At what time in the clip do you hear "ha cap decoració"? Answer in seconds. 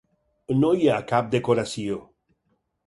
0.93-2.03